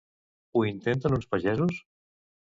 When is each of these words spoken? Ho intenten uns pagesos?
Ho 0.53 0.61
intenten 0.69 1.17
uns 1.17 1.29
pagesos? 1.33 1.77